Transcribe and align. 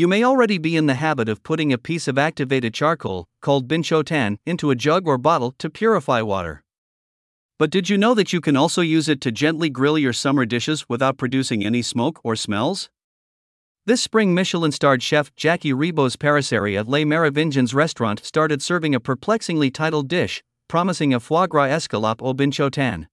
You 0.00 0.08
may 0.08 0.24
already 0.24 0.56
be 0.56 0.76
in 0.76 0.86
the 0.86 0.94
habit 0.94 1.28
of 1.28 1.42
putting 1.42 1.74
a 1.74 1.76
piece 1.76 2.08
of 2.08 2.16
activated 2.16 2.72
charcoal, 2.72 3.28
called 3.42 3.68
binchotan, 3.68 4.38
into 4.46 4.70
a 4.70 4.74
jug 4.74 5.06
or 5.06 5.18
bottle 5.18 5.54
to 5.58 5.68
purify 5.68 6.22
water. 6.22 6.62
But 7.58 7.68
did 7.68 7.90
you 7.90 7.98
know 7.98 8.14
that 8.14 8.32
you 8.32 8.40
can 8.40 8.56
also 8.56 8.80
use 8.80 9.10
it 9.10 9.20
to 9.20 9.30
gently 9.30 9.68
grill 9.68 9.98
your 9.98 10.14
summer 10.14 10.46
dishes 10.46 10.88
without 10.88 11.18
producing 11.18 11.62
any 11.62 11.82
smoke 11.82 12.18
or 12.24 12.34
smells? 12.34 12.88
This 13.84 14.00
spring, 14.00 14.32
Michelin 14.32 14.72
starred 14.72 15.02
chef 15.02 15.36
Jacky 15.36 15.74
Ribault's 15.74 16.16
Patisserie 16.16 16.78
at 16.78 16.88
Les 16.88 17.04
Mérovingiens 17.04 17.74
restaurant 17.74 18.24
started 18.24 18.62
serving 18.62 18.94
a 18.94 19.00
perplexingly 19.00 19.70
titled 19.70 20.08
dish, 20.08 20.42
promising 20.66 21.12
a 21.12 21.20
foie 21.20 21.46
gras 21.46 21.66
escalope 21.66 22.22
au 22.22 22.32
binchotan. 22.32 23.06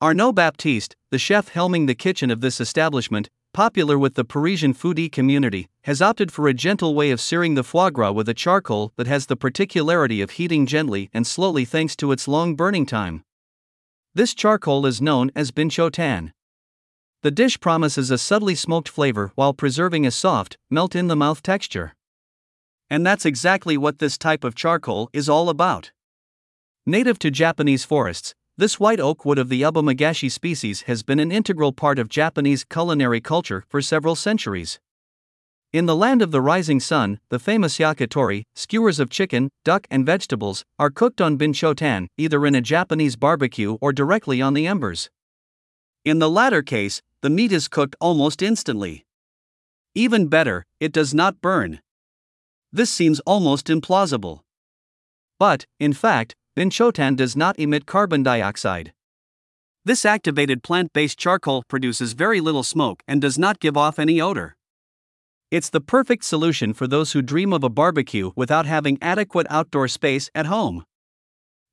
Arnaud 0.00 0.32
Baptiste, 0.32 0.96
the 1.12 1.18
chef 1.20 1.52
helming 1.52 1.86
the 1.86 1.94
kitchen 1.94 2.32
of 2.32 2.40
this 2.40 2.60
establishment, 2.60 3.30
popular 3.52 3.98
with 3.98 4.14
the 4.14 4.24
Parisian 4.24 4.72
foodie 4.74 5.10
community, 5.10 5.68
has 5.82 6.00
opted 6.00 6.32
for 6.32 6.48
a 6.48 6.54
gentle 6.54 6.94
way 6.94 7.10
of 7.10 7.20
searing 7.20 7.54
the 7.54 7.62
foie 7.62 7.90
gras 7.90 8.12
with 8.12 8.28
a 8.28 8.34
charcoal 8.34 8.92
that 8.96 9.06
has 9.06 9.26
the 9.26 9.36
particularity 9.36 10.20
of 10.22 10.32
heating 10.32 10.66
gently 10.66 11.10
and 11.12 11.26
slowly 11.26 11.64
thanks 11.64 11.94
to 11.96 12.12
its 12.12 12.28
long 12.28 12.54
burning 12.54 12.86
time. 12.86 13.24
This 14.14 14.34
charcoal 14.34 14.86
is 14.86 15.00
known 15.00 15.30
as 15.34 15.50
binchotan. 15.50 16.32
The 17.22 17.30
dish 17.30 17.60
promises 17.60 18.10
a 18.10 18.18
subtly 18.18 18.54
smoked 18.54 18.88
flavor 18.88 19.32
while 19.34 19.54
preserving 19.54 20.06
a 20.06 20.10
soft, 20.10 20.58
melt 20.68 20.96
in 20.96 21.08
the 21.08 21.16
mouth 21.16 21.42
texture. 21.42 21.94
And 22.90 23.06
that's 23.06 23.24
exactly 23.24 23.76
what 23.76 24.00
this 24.00 24.18
type 24.18 24.44
of 24.44 24.54
charcoal 24.54 25.08
is 25.12 25.28
all 25.28 25.48
about. 25.48 25.92
Native 26.84 27.18
to 27.20 27.30
Japanese 27.30 27.84
forests, 27.84 28.34
this 28.58 28.78
white 28.78 29.00
oak 29.00 29.24
wood 29.24 29.38
of 29.38 29.48
the 29.48 29.62
Ubamegashi 29.62 30.30
species 30.30 30.82
has 30.82 31.02
been 31.02 31.18
an 31.18 31.32
integral 31.32 31.72
part 31.72 31.98
of 31.98 32.10
Japanese 32.10 32.64
culinary 32.64 33.20
culture 33.20 33.64
for 33.68 33.80
several 33.80 34.14
centuries. 34.14 34.78
In 35.72 35.86
the 35.86 35.96
land 35.96 36.20
of 36.20 36.32
the 36.32 36.42
rising 36.42 36.78
sun, 36.78 37.18
the 37.30 37.38
famous 37.38 37.78
yakitori, 37.78 38.42
skewers 38.54 39.00
of 39.00 39.08
chicken, 39.08 39.48
duck, 39.64 39.86
and 39.90 40.04
vegetables, 40.04 40.66
are 40.78 40.90
cooked 40.90 41.22
on 41.22 41.38
binchotan, 41.38 42.08
either 42.18 42.44
in 42.44 42.54
a 42.54 42.60
Japanese 42.60 43.16
barbecue 43.16 43.78
or 43.80 43.90
directly 43.90 44.42
on 44.42 44.52
the 44.52 44.66
embers. 44.66 45.08
In 46.04 46.18
the 46.18 46.28
latter 46.28 46.60
case, 46.60 47.00
the 47.22 47.30
meat 47.30 47.52
is 47.52 47.68
cooked 47.68 47.96
almost 48.00 48.42
instantly. 48.42 49.06
Even 49.94 50.26
better, 50.26 50.66
it 50.78 50.92
does 50.92 51.14
not 51.14 51.40
burn. 51.40 51.80
This 52.70 52.90
seems 52.90 53.20
almost 53.20 53.68
implausible. 53.68 54.40
But, 55.38 55.64
in 55.80 55.94
fact, 55.94 56.36
binchotan 56.56 57.16
does 57.16 57.34
not 57.34 57.58
emit 57.58 57.86
carbon 57.86 58.22
dioxide. 58.22 58.92
This 59.84 60.04
activated 60.04 60.62
plant 60.62 60.92
based 60.92 61.18
charcoal 61.18 61.64
produces 61.66 62.12
very 62.12 62.40
little 62.40 62.62
smoke 62.62 63.02
and 63.08 63.20
does 63.20 63.38
not 63.38 63.58
give 63.58 63.76
off 63.76 63.98
any 63.98 64.20
odor. 64.20 64.56
It's 65.50 65.70
the 65.70 65.80
perfect 65.80 66.24
solution 66.24 66.72
for 66.72 66.86
those 66.86 67.12
who 67.12 67.20
dream 67.20 67.52
of 67.52 67.64
a 67.64 67.68
barbecue 67.68 68.30
without 68.36 68.64
having 68.64 68.98
adequate 69.02 69.46
outdoor 69.50 69.88
space 69.88 70.30
at 70.34 70.46
home. 70.46 70.84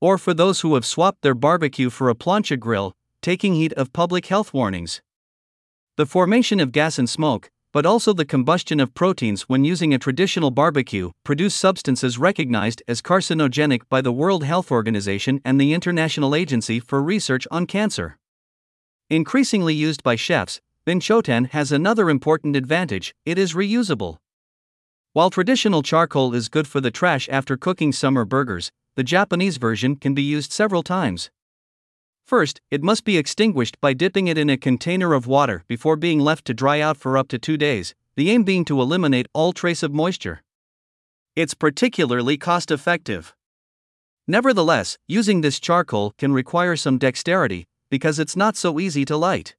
Or 0.00 0.16
for 0.16 0.32
those 0.32 0.60
who 0.60 0.74
have 0.74 0.86
swapped 0.86 1.22
their 1.22 1.34
barbecue 1.34 1.90
for 1.90 2.08
a 2.08 2.14
plancha 2.14 2.58
grill, 2.58 2.94
taking 3.20 3.54
heed 3.54 3.72
of 3.74 3.92
public 3.92 4.26
health 4.26 4.54
warnings. 4.54 5.02
The 5.96 6.06
formation 6.06 6.60
of 6.60 6.72
gas 6.72 6.98
and 6.98 7.10
smoke, 7.10 7.50
but 7.78 7.86
also 7.86 8.12
the 8.12 8.24
combustion 8.24 8.80
of 8.80 8.92
proteins 8.92 9.42
when 9.42 9.64
using 9.64 9.94
a 9.94 9.98
traditional 10.00 10.50
barbecue, 10.50 11.12
produce 11.22 11.54
substances 11.54 12.18
recognized 12.18 12.82
as 12.88 13.00
carcinogenic 13.00 13.82
by 13.88 14.00
the 14.00 14.10
World 14.10 14.42
Health 14.42 14.72
Organization 14.72 15.40
and 15.44 15.60
the 15.60 15.72
International 15.72 16.34
Agency 16.34 16.80
for 16.80 17.00
Research 17.00 17.46
on 17.52 17.66
Cancer. 17.66 18.18
Increasingly 19.08 19.74
used 19.74 20.02
by 20.02 20.16
chefs, 20.16 20.60
binchotan 20.84 21.50
has 21.50 21.70
another 21.70 22.10
important 22.10 22.56
advantage 22.56 23.14
it 23.24 23.38
is 23.38 23.54
reusable. 23.54 24.16
While 25.12 25.30
traditional 25.30 25.84
charcoal 25.84 26.34
is 26.34 26.48
good 26.48 26.66
for 26.66 26.80
the 26.80 26.90
trash 26.90 27.28
after 27.30 27.56
cooking 27.56 27.92
summer 27.92 28.24
burgers, 28.24 28.72
the 28.96 29.04
Japanese 29.04 29.56
version 29.56 29.94
can 29.94 30.14
be 30.14 30.22
used 30.22 30.50
several 30.50 30.82
times. 30.82 31.30
First, 32.28 32.60
it 32.70 32.82
must 32.82 33.04
be 33.04 33.16
extinguished 33.16 33.80
by 33.80 33.94
dipping 33.94 34.28
it 34.28 34.36
in 34.36 34.50
a 34.50 34.58
container 34.58 35.14
of 35.14 35.26
water 35.26 35.64
before 35.66 35.96
being 35.96 36.20
left 36.20 36.44
to 36.44 36.52
dry 36.52 36.78
out 36.78 36.98
for 36.98 37.16
up 37.16 37.26
to 37.28 37.38
two 37.38 37.56
days, 37.56 37.94
the 38.16 38.30
aim 38.30 38.42
being 38.44 38.66
to 38.66 38.82
eliminate 38.82 39.28
all 39.32 39.54
trace 39.54 39.82
of 39.82 39.94
moisture. 39.94 40.42
It's 41.34 41.54
particularly 41.54 42.36
cost 42.36 42.70
effective. 42.70 43.34
Nevertheless, 44.26 44.98
using 45.06 45.40
this 45.40 45.58
charcoal 45.58 46.12
can 46.18 46.34
require 46.34 46.76
some 46.76 46.98
dexterity, 46.98 47.66
because 47.90 48.18
it's 48.18 48.36
not 48.36 48.58
so 48.58 48.78
easy 48.78 49.06
to 49.06 49.16
light. 49.16 49.56